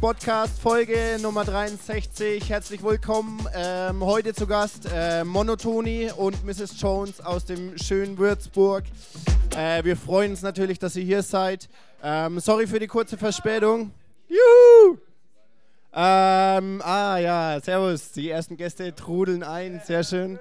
[0.00, 2.48] Podcast Folge Nummer 63.
[2.48, 3.44] Herzlich willkommen.
[3.52, 6.80] Ähm, heute zu Gast äh, Monotoni und Mrs.
[6.80, 8.84] Jones aus dem schönen Würzburg.
[9.56, 11.68] Äh, wir freuen uns natürlich, dass ihr hier seid.
[12.02, 13.90] Ähm, sorry für die kurze Verspätung.
[14.28, 14.98] Juhu!
[15.92, 18.12] Ähm, ah ja, servus.
[18.12, 19.80] Die ersten Gäste trudeln ein.
[19.84, 20.38] Sehr schön.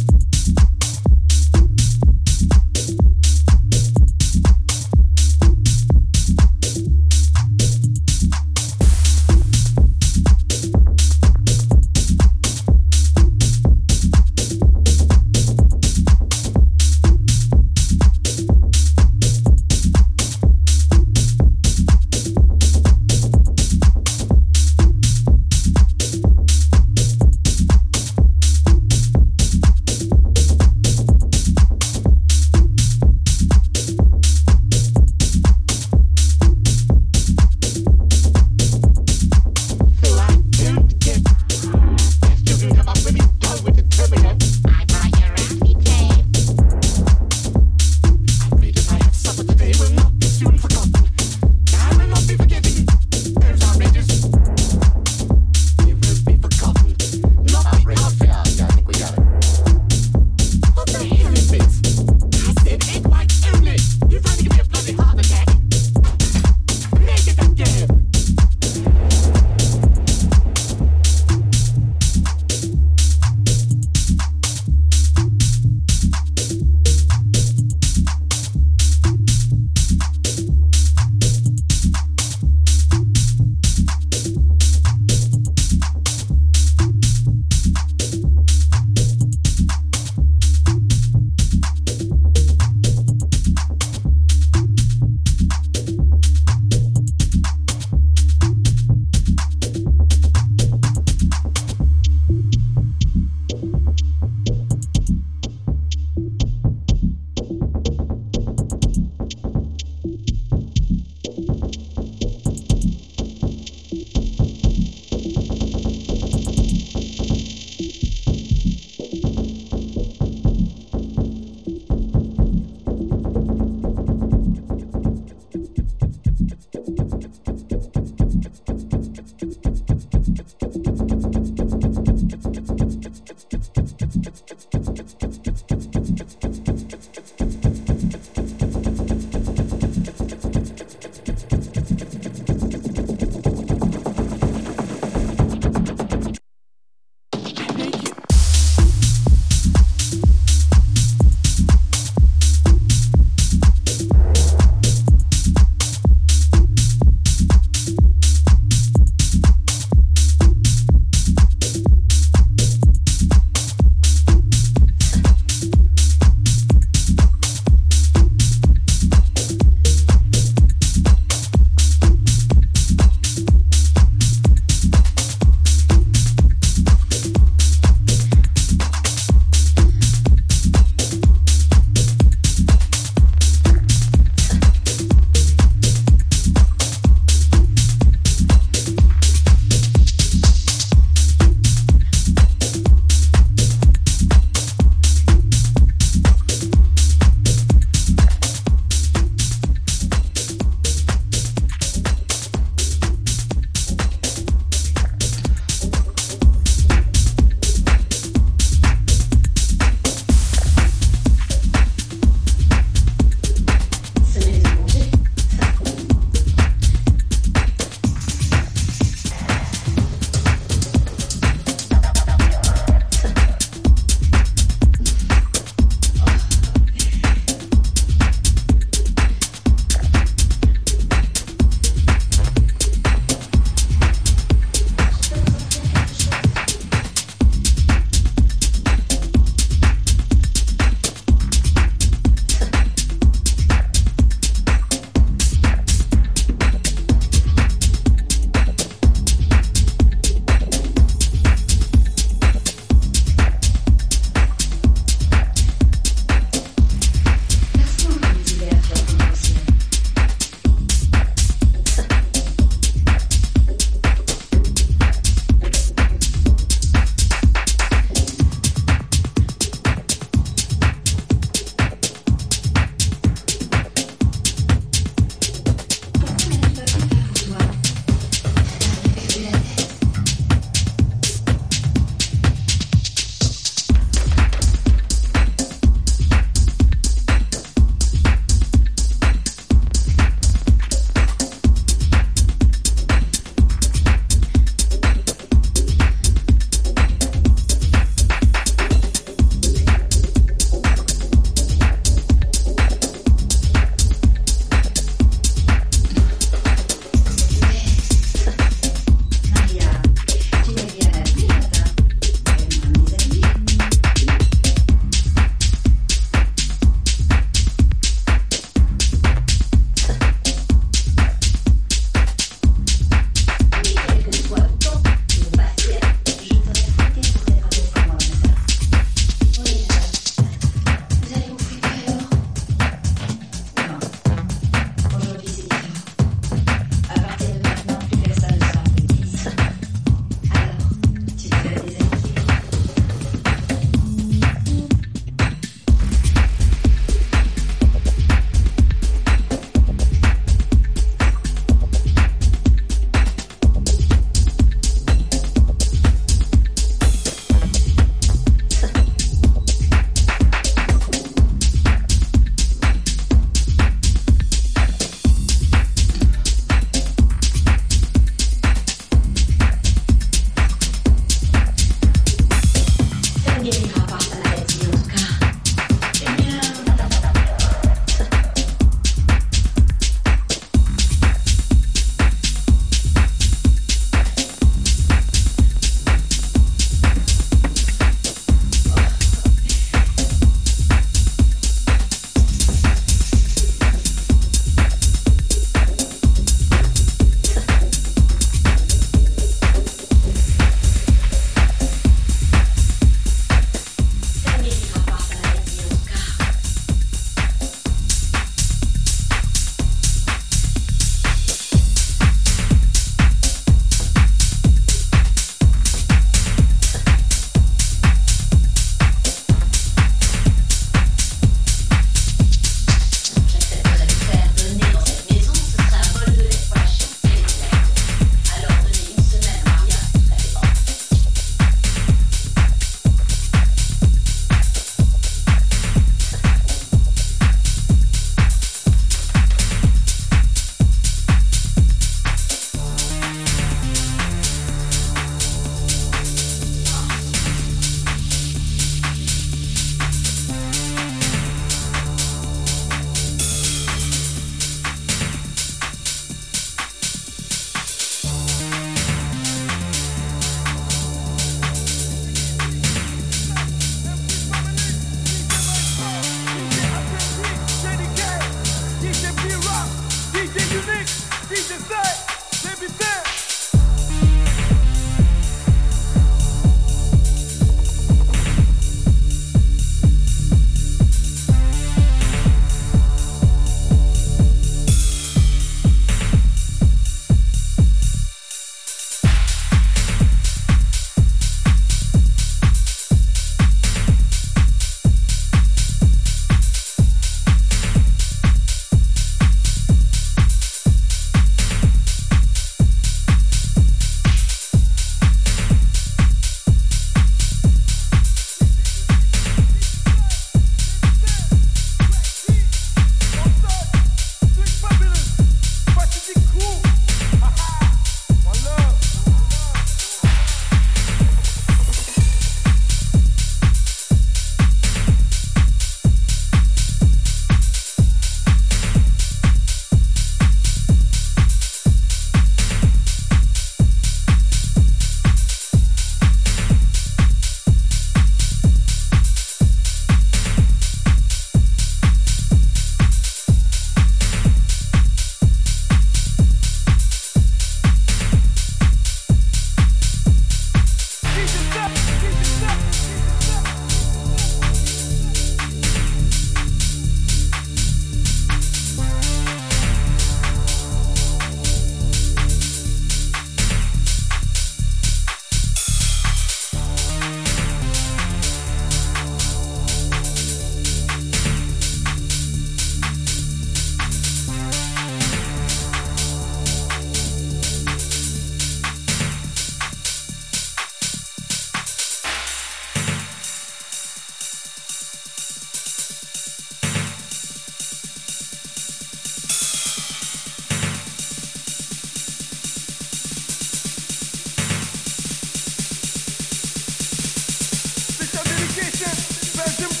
[599.63, 600.00] President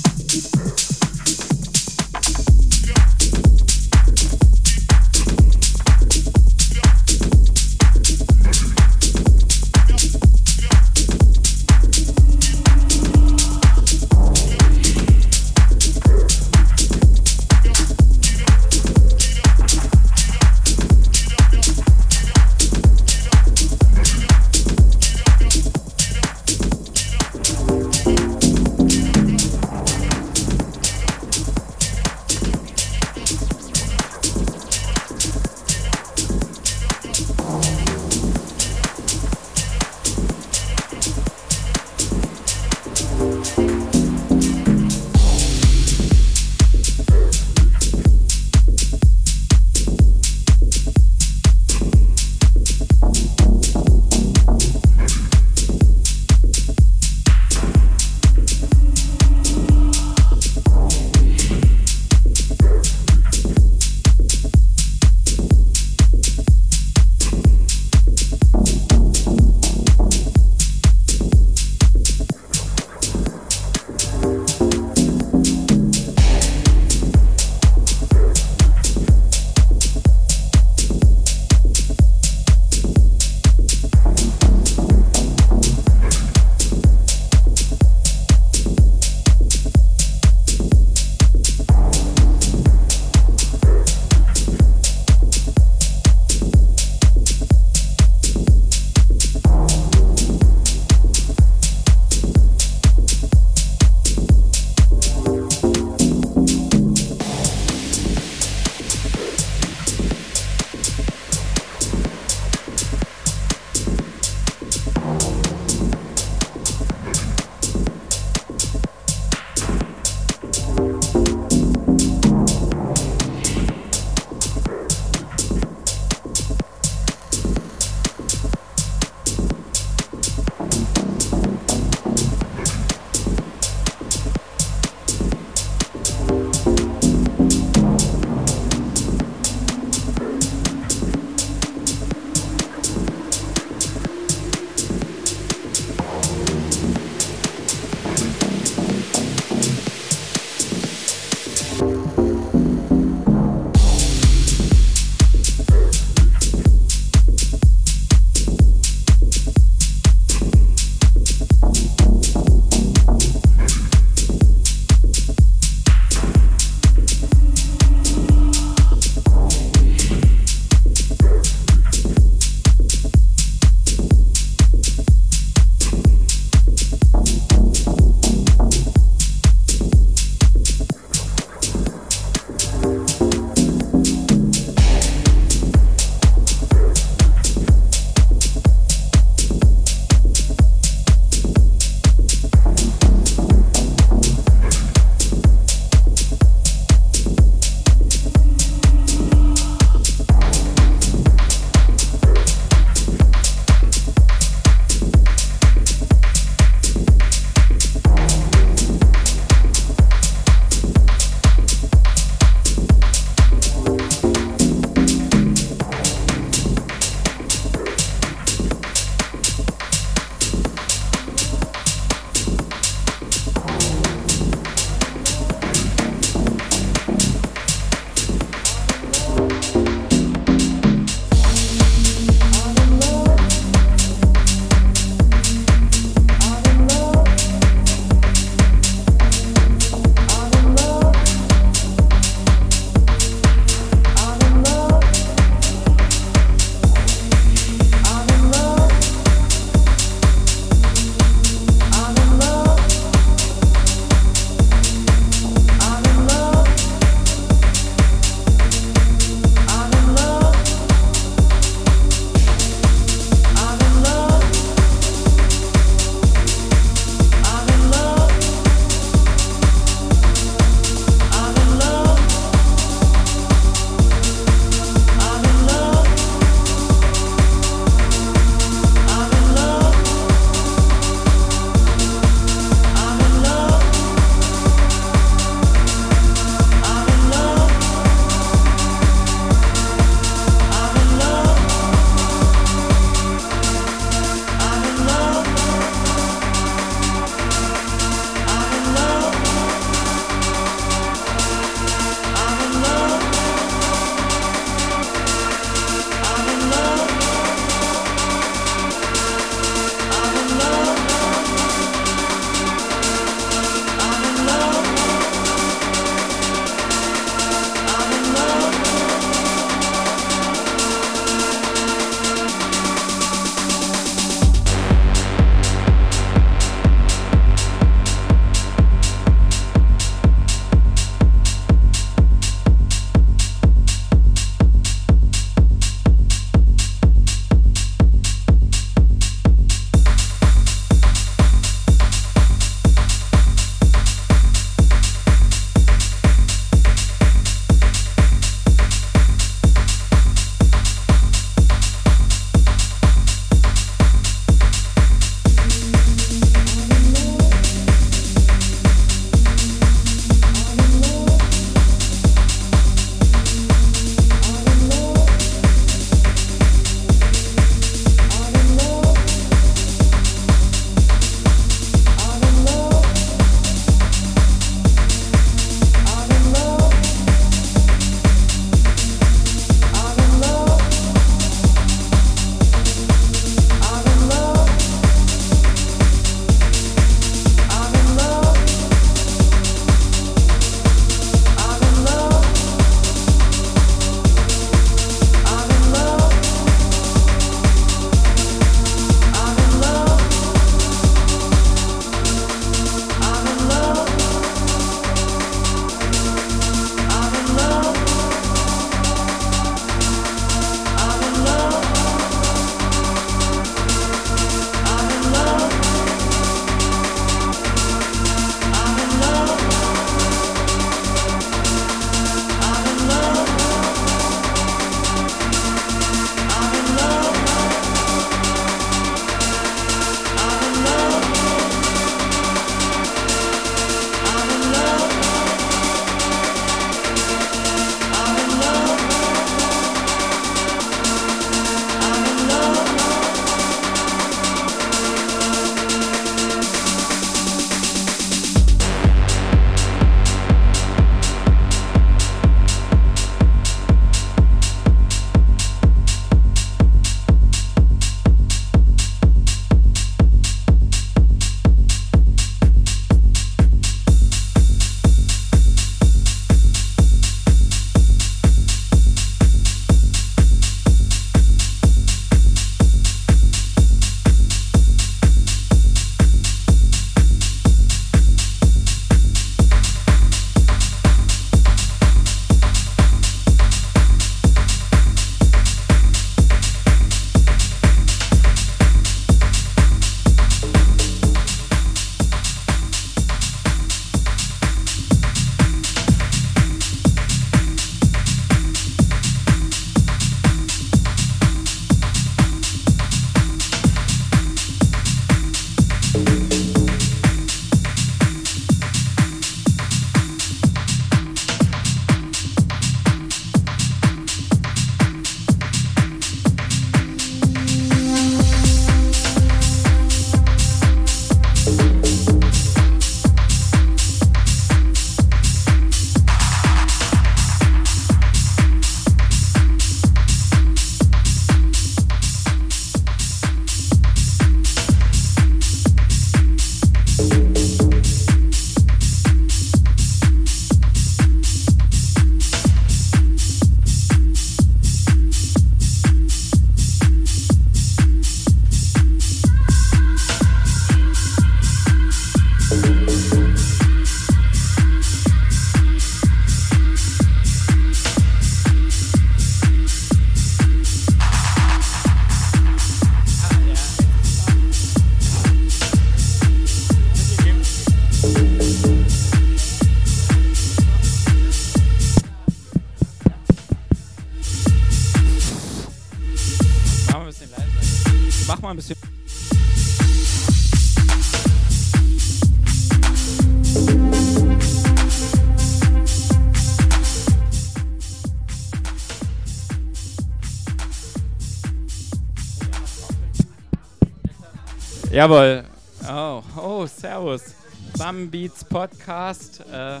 [595.12, 595.62] Jawohl.
[596.08, 597.54] Oh, oh, servus.
[597.98, 600.00] Bumbeats Podcast äh,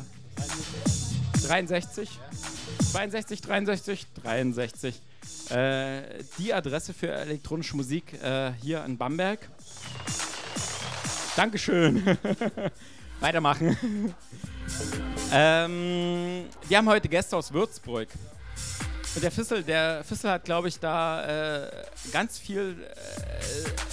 [1.46, 2.08] 63,
[2.90, 5.02] 62, 63, 63.
[5.50, 6.02] Äh,
[6.38, 9.40] die Adresse für elektronische Musik äh, hier in Bamberg.
[11.36, 12.16] Dankeschön.
[13.20, 13.76] Weitermachen.
[15.30, 18.08] ähm, wir haben heute Gäste aus Würzburg.
[19.14, 21.70] Und der Fissel, der Fissel hat, glaube ich, da äh,
[22.12, 23.91] ganz viel äh,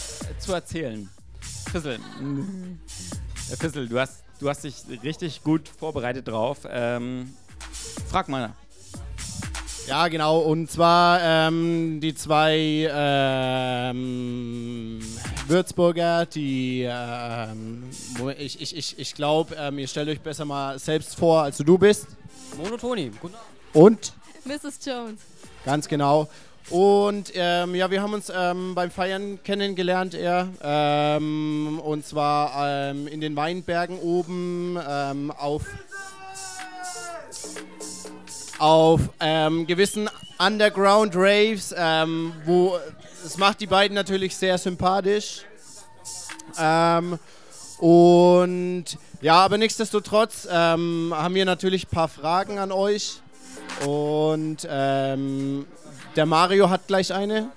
[0.49, 1.07] zu erzählen.
[1.71, 1.99] Fissel,
[3.49, 4.73] Herr Fissel, du hast, du hast dich
[5.03, 6.67] richtig gut vorbereitet drauf.
[6.67, 7.31] Ähm,
[8.09, 8.55] frag mal.
[9.85, 10.39] Ja, genau.
[10.39, 14.99] Und zwar ähm, die zwei ähm,
[15.47, 17.83] Würzburger, die, ähm,
[18.39, 21.77] ich, ich, ich, ich glaube, ähm, ihr stellt euch besser mal selbst vor, als du
[21.77, 22.07] bist.
[22.57, 23.11] Monotoni.
[23.21, 23.35] Guten
[23.73, 24.13] Und?
[24.45, 24.83] Mrs.
[24.83, 25.19] Jones.
[25.63, 26.27] Ganz genau.
[26.69, 30.49] Und ähm, ja, wir haben uns ähm, beim Feiern kennengelernt, er.
[30.61, 35.63] Ähm, und zwar ähm, in den Weinbergen oben ähm, auf,
[38.59, 41.71] auf ähm, gewissen Underground Raves,
[42.45, 42.77] wo
[43.25, 45.43] es macht die beiden natürlich sehr sympathisch.
[47.79, 48.85] Und
[49.21, 53.21] ja, aber nichtsdestotrotz haben wir natürlich ein paar Fragen an euch.
[53.85, 55.65] Und ähm,
[56.15, 57.51] der Mario hat gleich eine.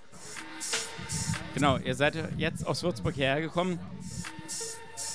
[1.54, 3.78] Genau, ihr seid jetzt aus Würzburg hierher gekommen.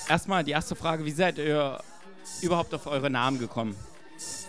[0.07, 1.79] Erstmal die erste Frage: Wie seid ihr
[2.41, 3.75] überhaupt auf eure Namen gekommen?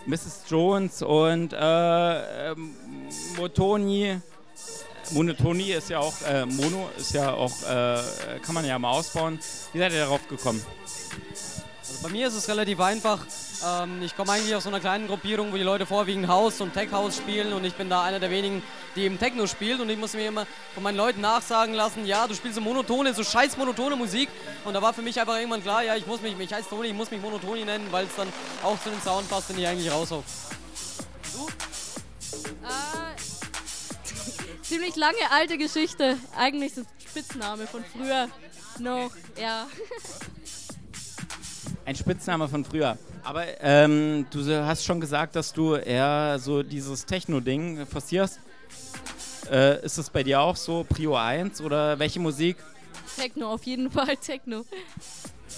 [0.05, 0.43] Mrs.
[0.47, 2.75] Jones und äh, ähm,
[3.37, 4.19] Motoni.
[5.11, 9.39] Monotoni ist ja auch, äh, Mono ist ja auch, äh, kann man ja mal ausbauen.
[9.73, 10.63] Wie seid ihr darauf gekommen?
[11.89, 13.25] Also bei mir ist es relativ einfach.
[13.65, 16.73] Ähm, ich komme eigentlich aus so einer kleinen Gruppierung, wo die Leute vorwiegend House und
[16.73, 18.61] Tech House spielen und ich bin da einer der wenigen,
[18.95, 22.27] die eben Techno spielt und ich muss mir immer von meinen Leuten nachsagen lassen, ja,
[22.27, 24.29] du spielst so monotone, so scheiß monotone Musik
[24.65, 26.89] und da war für mich einfach irgendwann klar, ja, ich muss mich, ich heiße Toni,
[26.89, 28.31] ich muss mich Monotoni nennen, weil es dann
[28.63, 30.23] auch zu den Sound passt, den ich eigentlich raushau.
[32.63, 33.15] Äh,
[34.61, 36.17] ziemlich lange alte Geschichte.
[36.37, 38.27] Eigentlich es Spitzname von früher
[38.77, 39.11] noch,
[39.41, 39.67] ja.
[41.89, 42.99] Ein Spitzname von früher.
[43.23, 48.39] Aber ähm, du hast schon gesagt, dass du eher so dieses Techno-Ding forcierst.
[49.51, 52.57] Äh, ist das bei dir auch so Prio 1 oder welche Musik?
[53.17, 54.65] Techno, auf jeden Fall Techno.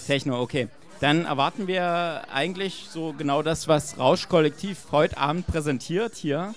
[0.06, 0.68] Techno, okay.
[1.00, 6.54] Dann erwarten wir eigentlich so genau das, was Rausch-Kollektiv heute Abend präsentiert hier.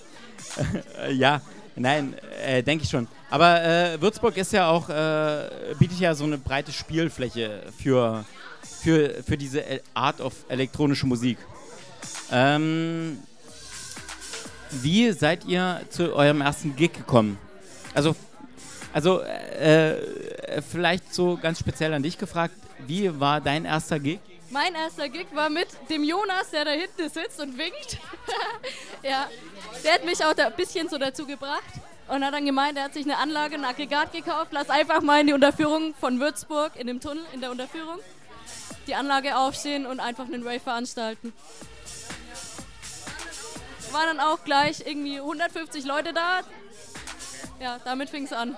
[1.12, 1.42] ja,
[1.76, 2.16] nein,
[2.46, 3.10] äh, denke ich schon.
[3.30, 8.24] Aber äh, Würzburg ist ja auch, äh, bietet ja so eine breite Spielfläche für,
[8.86, 9.64] für, für diese
[9.96, 11.40] Art of elektronische Musik.
[12.32, 13.18] Ähm,
[14.70, 17.40] wie seid ihr zu eurem ersten Gig gekommen?
[17.96, 18.16] Also,
[18.94, 22.54] also äh, vielleicht so ganz speziell an dich gefragt,
[22.86, 24.20] wie war dein erster Gig?
[24.52, 27.98] Mein erster Gig war mit dem Jonas, der da hinten sitzt und winkt.
[29.04, 29.28] ja,
[29.84, 31.74] der hat mich auch da ein bisschen so dazu gebracht
[32.08, 34.50] und hat dann gemeint, er hat sich eine Anlage, ein Aggregat gekauft.
[34.52, 38.00] Lass einfach mal in die Unterführung von Würzburg, in dem Tunnel, in der Unterführung,
[38.88, 41.34] die Anlage aufstehen und einfach einen Rave veranstalten.
[43.92, 46.42] Waren dann auch gleich irgendwie 150 Leute da.
[47.62, 48.56] Ja, damit fing es an.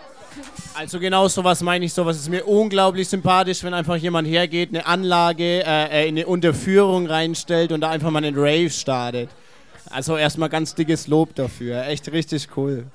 [0.73, 4.85] Also genau sowas meine ich, sowas ist mir unglaublich sympathisch, wenn einfach jemand hergeht, eine
[4.85, 9.29] Anlage äh, in eine Unterführung reinstellt und da einfach mal einen Rave startet.
[9.89, 12.87] Also erstmal ganz dickes Lob dafür, echt richtig cool.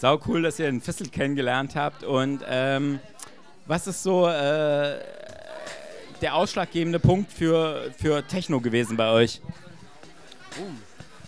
[0.00, 3.00] Sau cool, dass ihr den Fissel kennengelernt habt und ähm,
[3.66, 4.98] was ist so äh,
[6.20, 9.40] der ausschlaggebende Punkt für, für Techno gewesen bei euch?
[10.58, 10.70] Uh,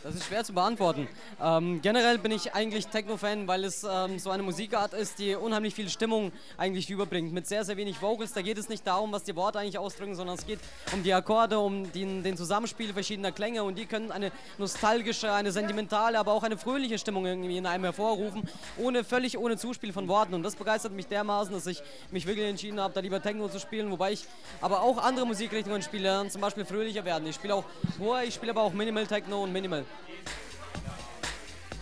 [0.07, 1.09] das ist schwer zu beantworten.
[1.42, 5.74] Ähm, generell bin ich eigentlich Techno-Fan, weil es ähm, so eine Musikart ist, die unheimlich
[5.74, 7.32] viel Stimmung eigentlich überbringt.
[7.32, 8.32] Mit sehr, sehr wenig Vocals.
[8.32, 10.61] Da geht es nicht darum, was die Worte eigentlich ausdrücken, sondern es geht
[10.92, 15.50] um die Akkorde, um den, den Zusammenspiel verschiedener Klänge und die können eine nostalgische, eine
[15.50, 18.48] sentimentale, aber auch eine fröhliche Stimmung irgendwie in einem hervorrufen,
[18.78, 20.34] ohne völlig ohne Zuspiel von Worten.
[20.34, 21.82] Und das begeistert mich dermaßen, dass ich
[22.12, 24.24] mich wirklich entschieden habe, da lieber Techno zu spielen, wobei ich
[24.61, 27.26] aber auch andere Musikrichtungen spiele, zum Beispiel fröhlicher werden.
[27.26, 27.64] Ich spiele auch
[27.98, 29.84] Hohe, ich spiele aber auch Minimal Techno und Minimal.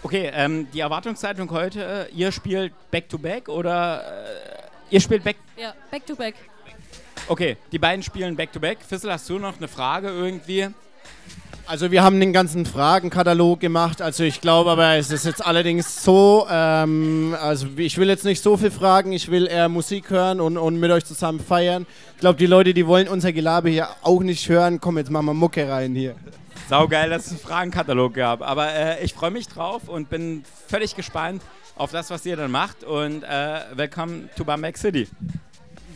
[0.04, 5.36] Okay, ähm, die Erwartungshaltung heute, ihr spielt Back-to-Back oder äh, ihr spielt Back...
[5.56, 6.34] Ja, Back-to-Back.
[7.26, 8.80] Okay, die beiden spielen Back-to-Back.
[8.86, 10.68] Fissel, hast du noch eine Frage irgendwie?
[11.64, 14.02] Also wir haben den ganzen Fragenkatalog gemacht.
[14.02, 18.42] Also ich glaube aber, es ist jetzt allerdings so, ähm, also ich will jetzt nicht
[18.42, 21.86] so viel fragen, ich will eher Musik hören und, und mit euch zusammen feiern.
[22.16, 24.82] Ich glaube, die Leute, die wollen unser Gelaber hier auch nicht hören.
[24.82, 26.14] Komm, jetzt machen wir Mucke rein hier.
[26.68, 28.42] Saugeil, dass es einen Fragenkatalog gab.
[28.42, 31.42] Aber äh, ich freue mich drauf und bin völlig gespannt
[31.76, 32.84] auf das, was ihr dann macht.
[32.84, 35.08] Und äh, willkommen to Bamberg City.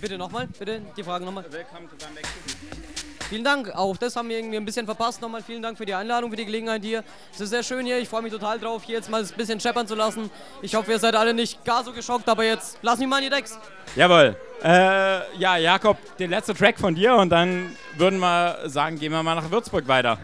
[0.01, 1.45] Bitte nochmal, bitte die Frage nochmal.
[1.51, 2.57] Willkommen to Bamberg City.
[3.31, 5.21] Vielen Dank, auch das haben wir irgendwie ein bisschen verpasst.
[5.21, 7.05] Nochmal vielen Dank für die Einladung, für die Gelegenheit hier.
[7.33, 9.61] Es ist sehr schön hier, ich freue mich total drauf, hier jetzt mal ein bisschen
[9.61, 10.31] scheppern zu lassen.
[10.62, 13.25] Ich hoffe, ihr seid alle nicht gar so geschockt, aber jetzt lass mich mal in
[13.25, 13.59] die Decks.
[13.97, 14.35] Jawohl.
[14.62, 19.23] Äh, ja, Jakob, der letzte Track von dir und dann würden wir sagen, gehen wir
[19.23, 20.19] mal nach Würzburg weiter.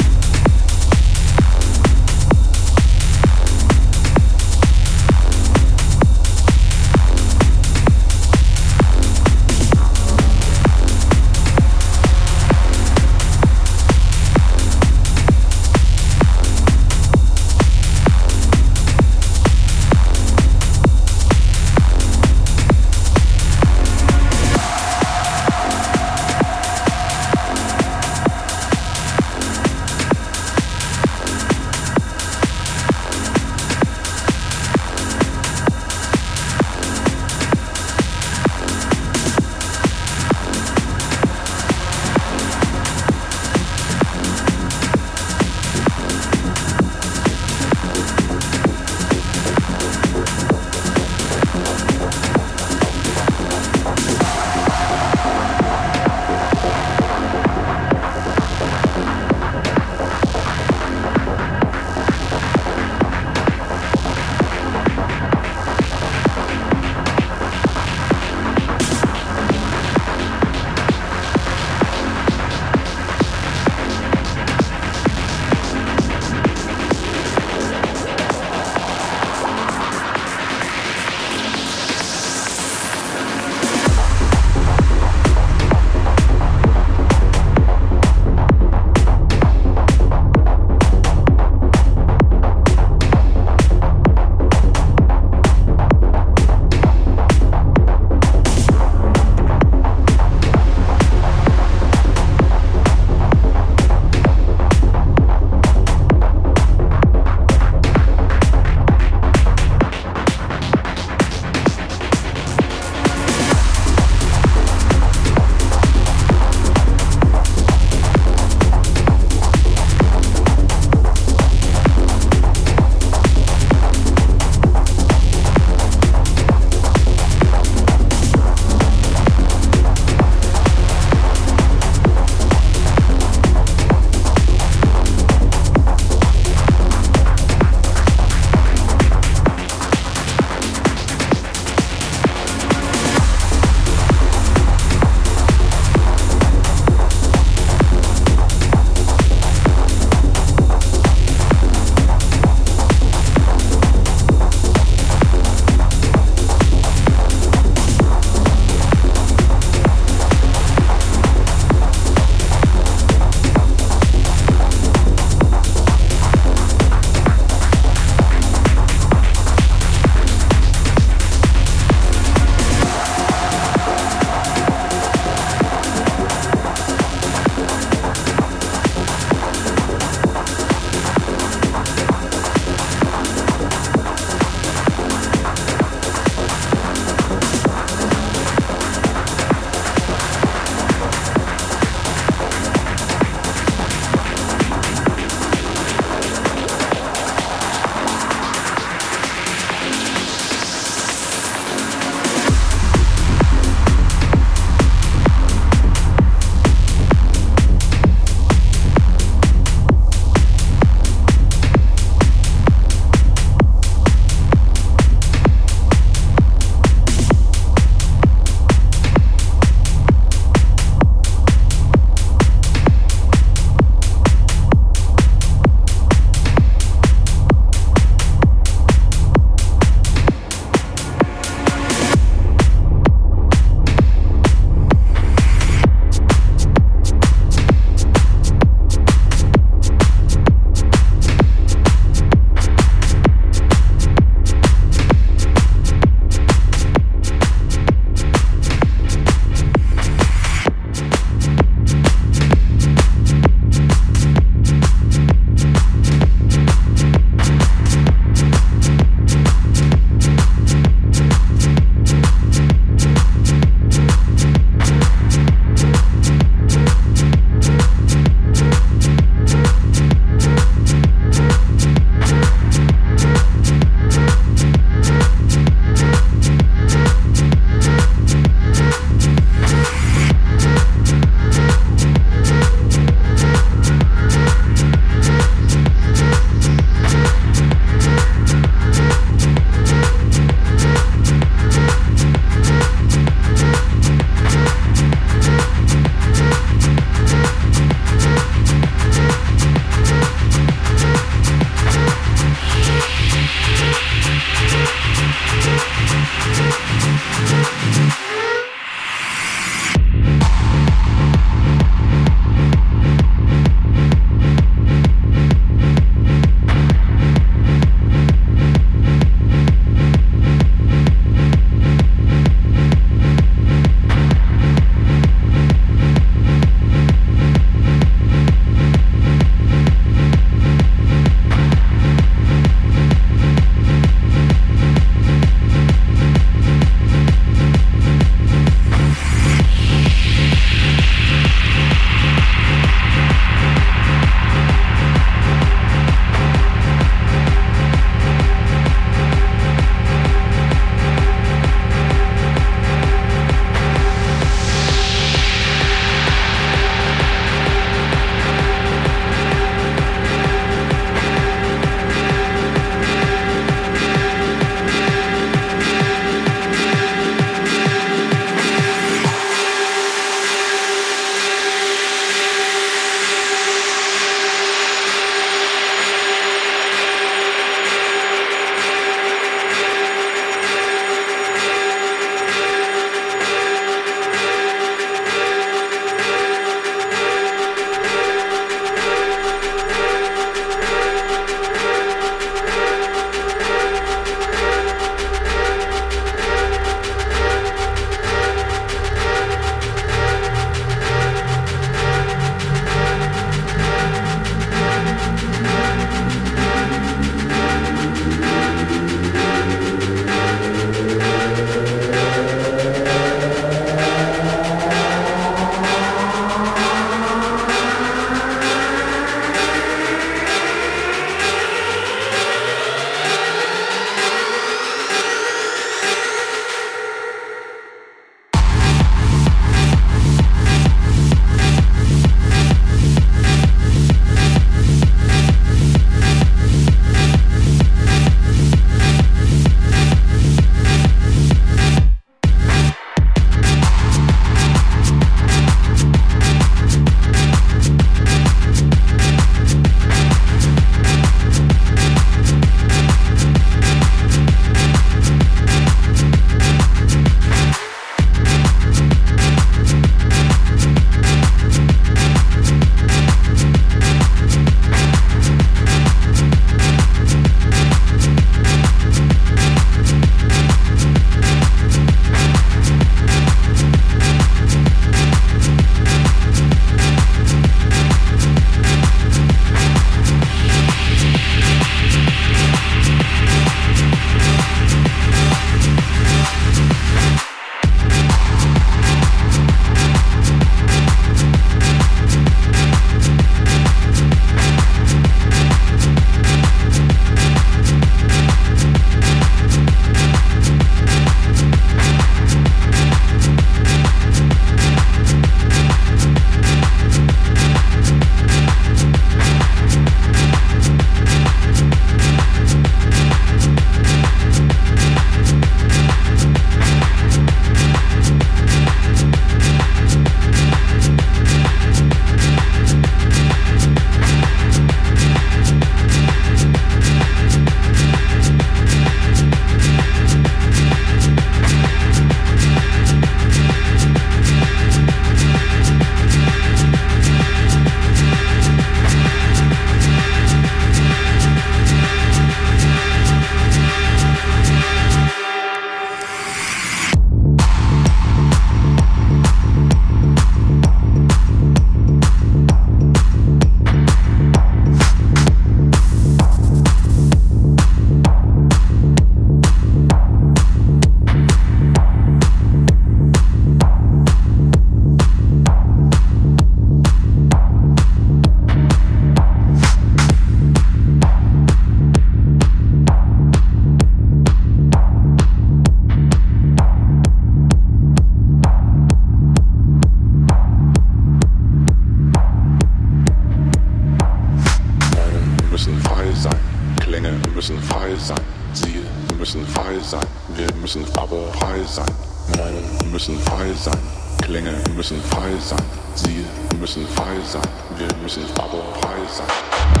[593.11, 593.99] müssen frei sein,
[594.41, 595.83] Klänge müssen frei sein,
[596.15, 596.45] sie
[596.79, 597.61] müssen frei sein,
[597.97, 600.00] wir müssen aber frei sein.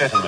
[0.00, 0.27] amphetamine.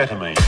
[0.00, 0.39] amphetamine.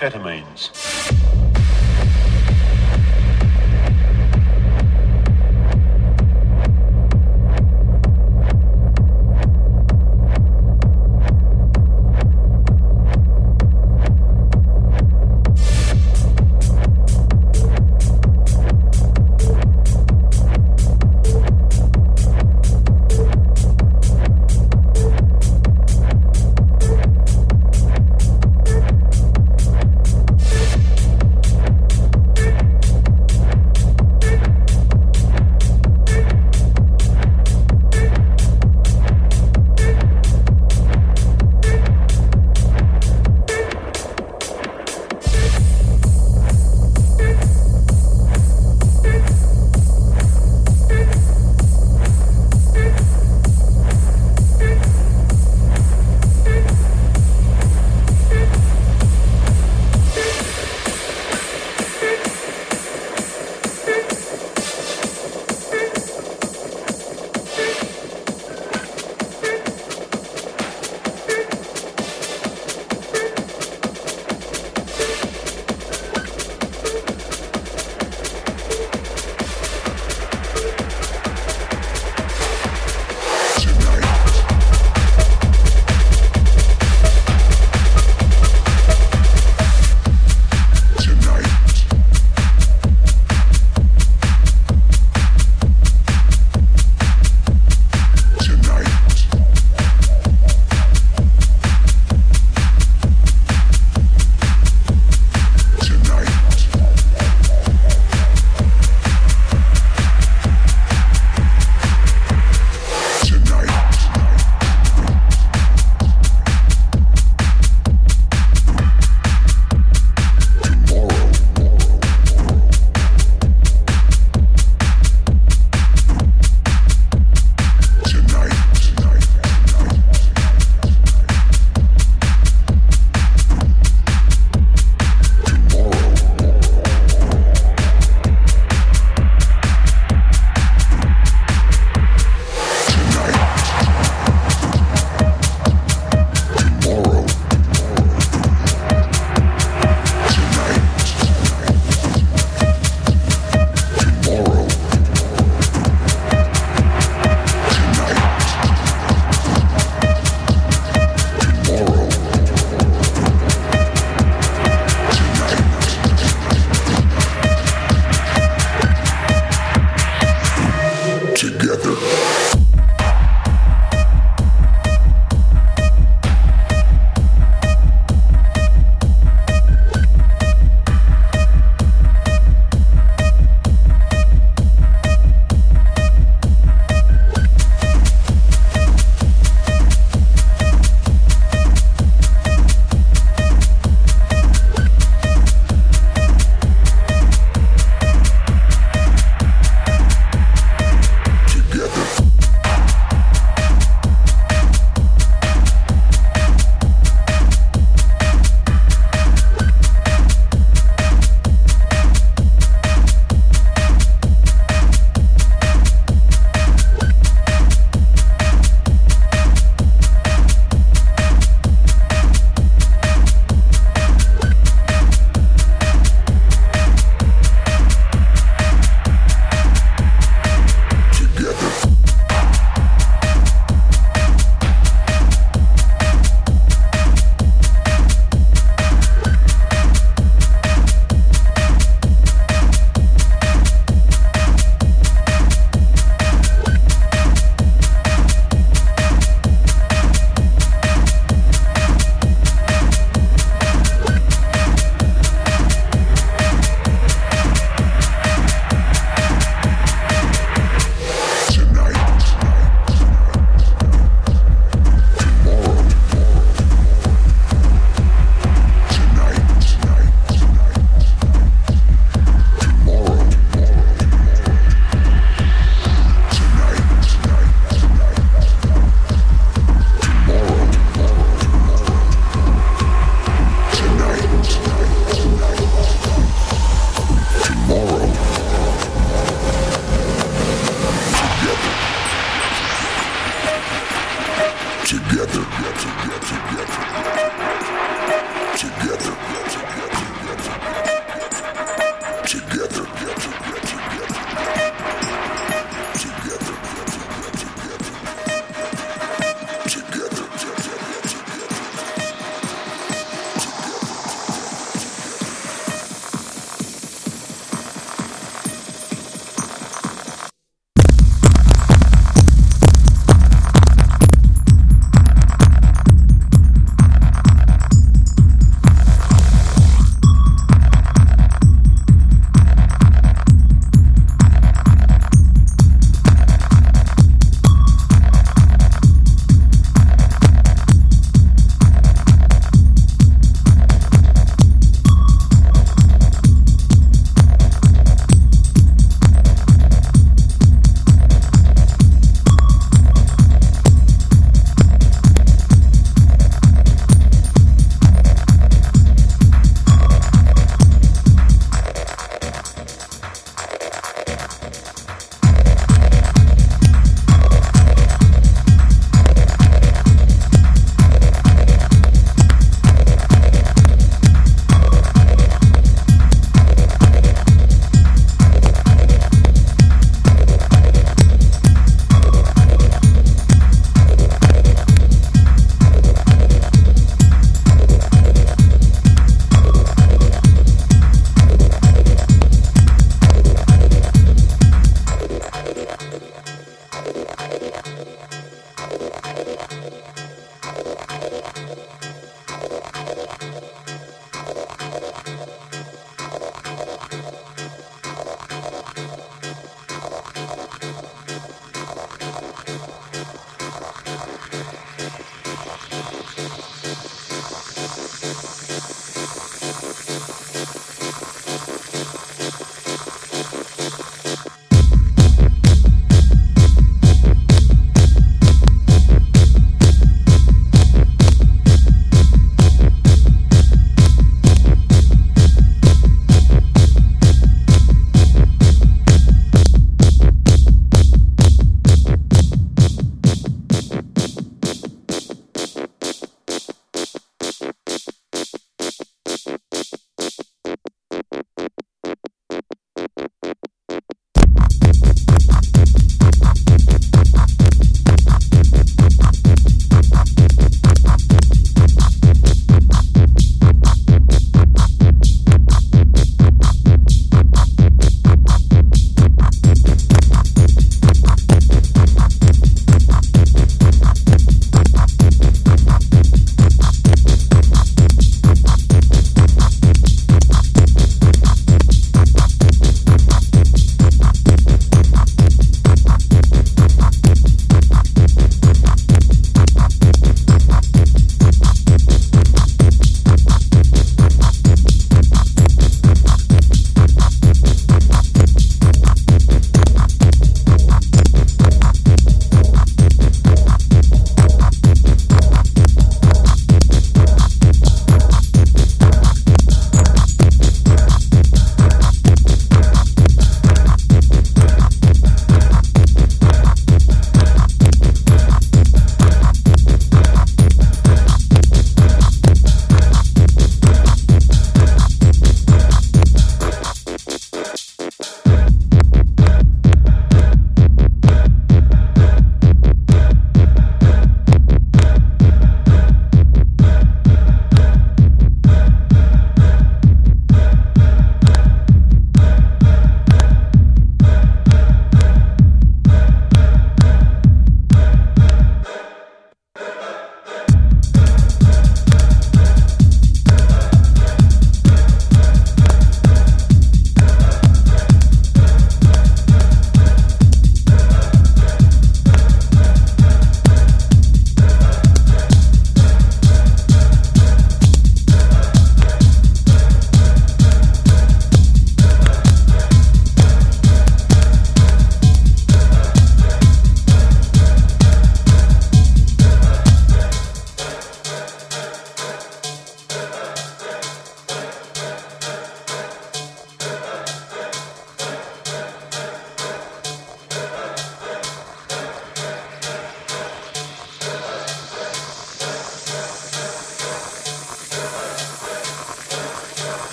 [0.00, 0.37] Amphetamine.